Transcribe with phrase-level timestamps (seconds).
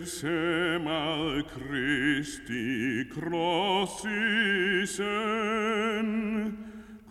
[0.00, 6.56] Þeir sem að Kristi krossi senn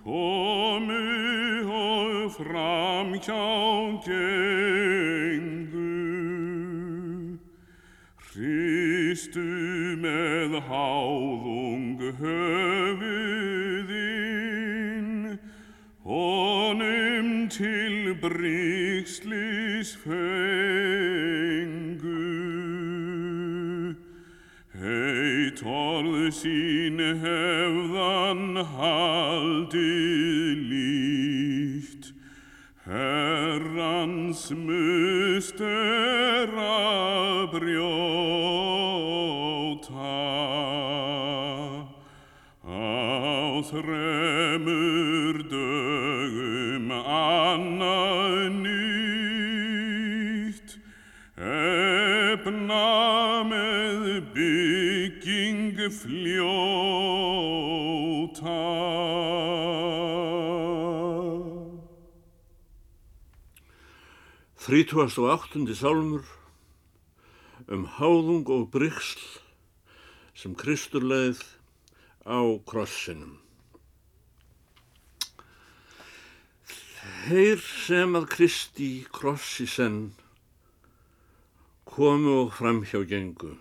[0.01, 0.97] komu
[1.69, 3.45] og fram hjá
[4.07, 4.73] gengu.
[8.31, 9.45] Hristu
[10.01, 13.13] með háðung höfuðinn,
[16.09, 21.48] honum til bríkslis fengu.
[24.69, 32.13] Heit orð sín hefðan haldið líkt,
[32.85, 37.89] Herrans must er að brjóta.
[42.61, 45.58] Á þremur dögum
[64.69, 66.25] Þrítúast og áttundi sálmur
[67.73, 69.21] um háðung og brygsl
[70.37, 71.41] sem Kristur leið
[72.29, 73.37] á krossinum.
[77.29, 80.11] Þeir sem að Kristi krossi senn
[81.89, 83.55] komu og fram hjá gengu.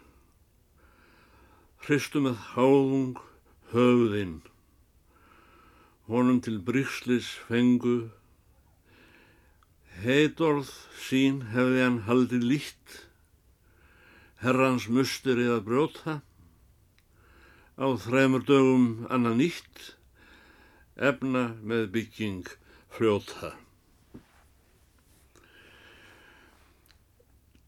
[1.84, 3.18] Hristu með háðung
[3.72, 4.38] höfðinn,
[6.08, 8.08] honum til brygslis fengu.
[10.00, 10.70] Heitorð
[11.04, 12.96] sín hefði hann haldið lítt,
[14.40, 16.14] herrans mustur eða brjóta,
[17.76, 19.84] á þremur dögum annað nýtt,
[20.96, 22.48] efna með bygging
[22.94, 23.52] fljóta.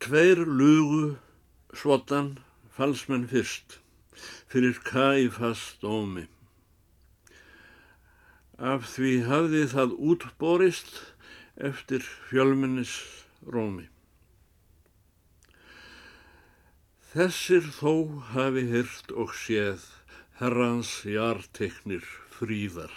[0.01, 1.17] Tveir lugu
[1.77, 2.39] svotan
[2.73, 3.81] falsmenn fyrst,
[4.49, 6.31] fyrir Kaifas dómi.
[8.61, 10.99] Af því hafði það útborist
[11.57, 12.93] eftir fjölmennis
[13.49, 13.87] rómi.
[17.15, 19.87] Þessir þó hafi hyrt og séð
[20.43, 22.05] herrans jarteknir
[22.37, 22.93] fríðar.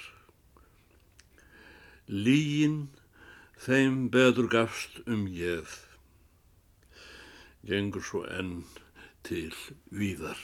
[2.12, 2.90] Lígin
[3.63, 5.63] þeim betur gafst um ég,
[7.63, 8.68] gengur svo enn
[9.24, 9.56] til
[9.88, 10.44] víðar.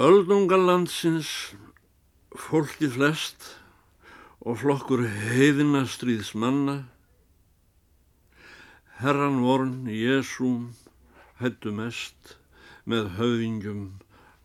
[0.00, 1.52] Öldungalandsins
[2.32, 3.42] fólki flest
[4.40, 6.76] og flokkur heiðinastriðs manna,
[9.02, 10.70] herran vorn Jésúm
[11.42, 12.32] hættu mest
[12.88, 13.84] með höfðingjum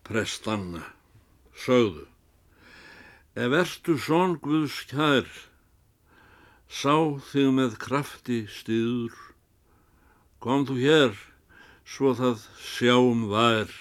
[0.04, 0.84] prestanna,
[1.64, 2.04] sögðu.
[3.32, 5.24] Ef ertu són Guðs kær,
[6.68, 9.16] sá þig með krafti stiður,
[10.36, 11.18] kom þú hér,
[11.88, 13.72] svo það sjáum vær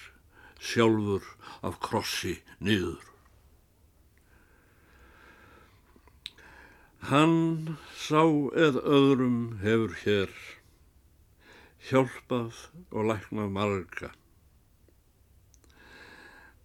[0.65, 1.25] sjálfur
[1.65, 3.03] af krossi niður.
[7.05, 8.23] Hann sá
[8.65, 10.31] eð öðrum hefur hér
[11.85, 14.09] hjálpað og læknað marga.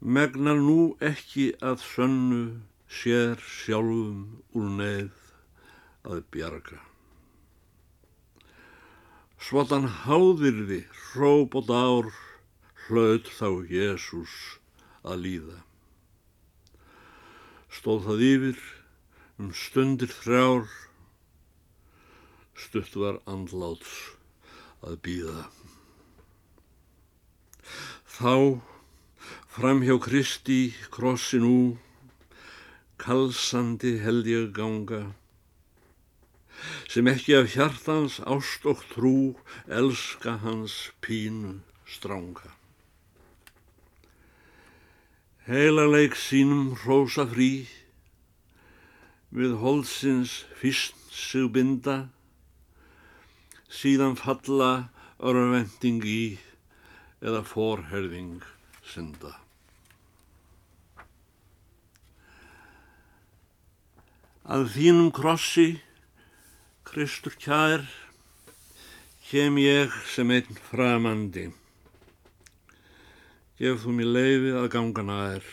[0.01, 2.45] Megnar nú ekki að sönnu
[2.89, 4.23] sér sjálfum
[4.57, 5.19] úr neið
[6.09, 6.81] að bjarga.
[9.41, 12.09] Svotan háðirði hróp og dár
[12.91, 14.37] hlaut þá Jésús
[15.07, 15.59] að líða.
[17.71, 18.63] Stóð það yfir
[19.39, 20.67] um stundir þrjár,
[22.59, 23.95] stutt var andláts
[24.83, 25.47] að býða.
[28.21, 28.35] Þá
[29.55, 30.61] fram hjá Kristi
[30.93, 31.79] krossi nú,
[33.01, 35.03] kalsandi held ég ganga,
[36.91, 39.19] sem ekki af hjartans ást og trú
[39.81, 42.60] elska hans pínu stránga.
[45.51, 47.65] Heilaleik sínum hrósa frí,
[49.35, 51.97] við holdsins fyrst sig binda,
[53.67, 56.39] síðan falla örvending í
[57.19, 58.47] eða forherðing
[58.87, 59.35] synda.
[64.47, 65.81] Að þínum krossi,
[66.87, 67.91] Kristur kær,
[69.27, 71.51] kem ég sem einn framandi.
[73.61, 75.49] Gef þú mér leifi að ganga nær.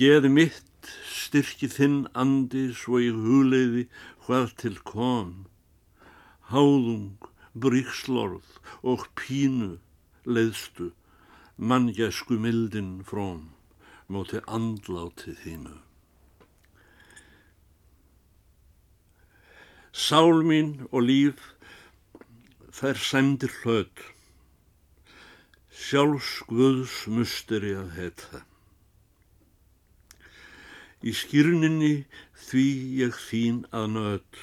[0.00, 3.82] Geði mitt styrki þinn andi svo ég hugleiði
[4.24, 5.34] hvað til kom.
[6.48, 9.74] Háðung, bríkslorð og pínu
[10.24, 10.88] leiðstu,
[11.56, 13.50] manngæsku mildin fróm,
[14.08, 15.76] móti andláti þínu.
[19.92, 21.52] Sál mín og líf
[22.72, 24.06] þær sæmdir hlaut,
[25.72, 28.42] sjálfsguðs musteri að heita.
[31.02, 32.04] Í skýrninni
[32.46, 32.66] því
[33.00, 34.42] ég þín að nöð,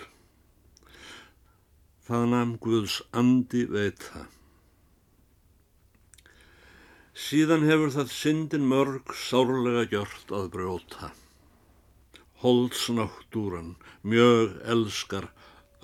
[2.10, 4.26] það namn Guðs andi veita.
[7.20, 11.14] Síðan hefur það syndin mörg sárlega gjört að brjóta.
[12.42, 15.30] Holdsnáttúran mjög elskar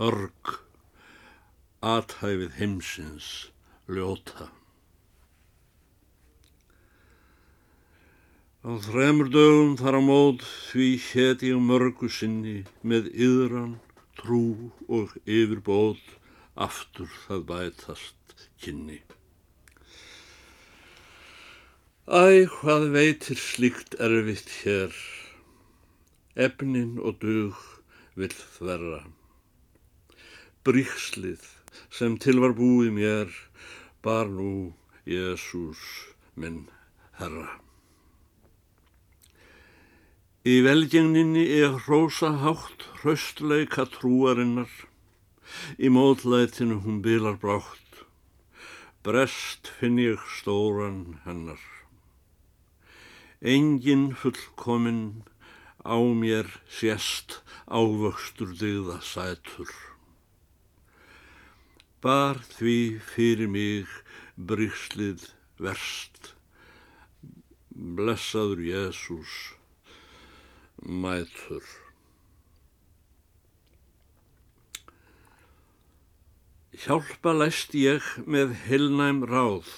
[0.02, 0.54] örg,
[1.84, 3.32] athæfið heimsins
[3.92, 4.50] ljóta.
[8.66, 13.76] Á þremur dögum þar á mót því hétt ég mörgu sinni með yðran,
[14.18, 16.00] trú og yfirbóð
[16.66, 18.34] aftur það bætast
[18.64, 19.04] kynni.
[22.10, 24.98] Æ, hvað veitir slíkt erfitt hér,
[26.48, 27.60] efnin og dug
[28.18, 29.04] vill þverra.
[30.66, 31.46] Bríkslið
[31.94, 33.30] sem til var búið mér,
[34.02, 34.74] bar nú
[35.06, 35.86] Jésús
[36.34, 36.66] minn
[37.22, 37.62] herra.
[40.46, 44.70] Í velgengninni er hrósa hátt hraustleika trúarinnar,
[45.82, 48.04] í mótlætinu hún bilar brátt,
[49.02, 51.64] brest finn ég stóran hennar.
[53.42, 55.26] Engin fullkominn
[55.82, 59.74] á mér sérst ávöxtur digða sætur.
[62.06, 63.90] Bar því fyrir mig
[64.38, 65.26] bríkslið
[65.58, 66.36] verst,
[67.74, 69.56] blessaður Jésús,
[70.82, 71.64] mætur.
[76.76, 79.70] Hjálpa læst ég með heilnæm ráð,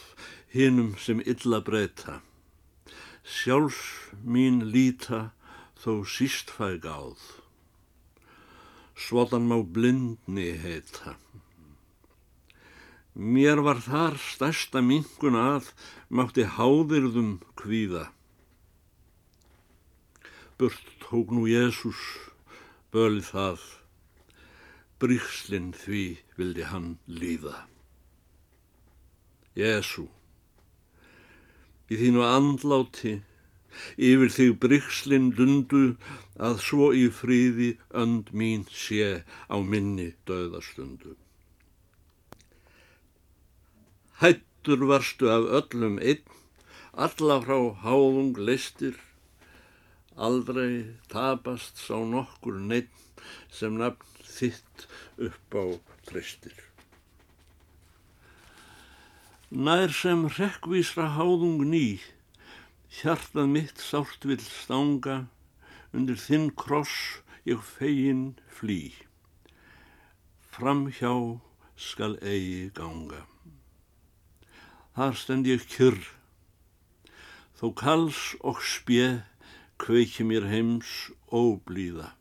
[0.50, 2.22] hinnum sem illa breyta
[3.28, 5.32] sjálfs mín líta
[5.82, 7.20] þó síst fæ gáð.
[8.96, 11.18] Svotan má blindni heita.
[13.14, 15.74] Mér var þar stærsta minkun að
[16.10, 18.08] mátti háðirðum kvíða.
[20.58, 22.00] Burt tók nú Jésús
[22.90, 23.66] bölið það,
[24.98, 27.68] bríkslinn því vildi hann líða.
[29.54, 30.08] Jésú,
[31.94, 33.14] í þínu andláti,
[34.02, 35.84] yfir þig bryggslinn dundu
[36.50, 39.22] að svo í fríði önd mín sé
[39.54, 41.14] á minni döðastundu.
[44.26, 46.26] Hættur varstu af öllum einn,
[46.98, 48.98] alla frá háðung listir,
[50.18, 53.22] aldrei tapast sá nokkur neitt
[53.54, 54.88] sem nafn þitt
[55.28, 55.66] upp á
[56.10, 56.58] tristir.
[59.48, 62.02] Nær sem rekkvísra háðung ný,
[63.00, 65.28] hjartað mitt sált vil stanga,
[65.96, 68.92] undir þinn kross ég fegin flý.
[70.52, 71.14] Framhjá
[71.78, 73.24] skal eigi ganga.
[74.98, 76.02] Þar stend ég kyrr,
[77.56, 79.22] þó kals og spje
[79.82, 82.14] kveiki mér heims óblíða.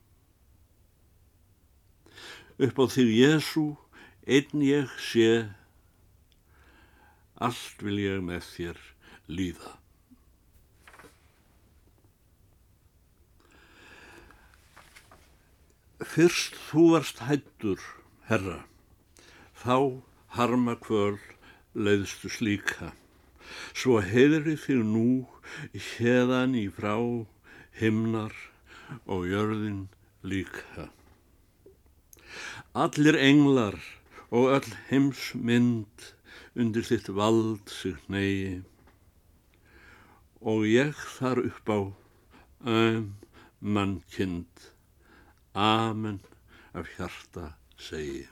[2.56, 3.66] Upp á þig Jésu,
[4.24, 5.48] einn ég sé,
[7.36, 8.80] allt vil ég með þér
[9.28, 9.74] líða.
[16.16, 17.80] Fyrst þú varst hættur,
[18.28, 18.62] herra,
[19.60, 20.00] þá
[20.36, 21.18] harma kvöl
[21.76, 22.92] leiðstu slíka,
[23.76, 25.08] svo heiðri þig nú
[25.76, 26.96] hérðan í frá
[27.80, 28.34] himnar
[29.06, 29.86] og jörðin
[30.22, 30.88] líka.
[32.76, 33.78] Allir englar
[34.30, 36.08] og öll heims mynd
[36.56, 38.62] undir þitt vald sig negi
[40.46, 41.80] og ég þar upp á
[42.66, 43.12] öm
[43.60, 44.70] mannkind.
[45.56, 46.20] Amen
[46.76, 48.26] af hjarta segi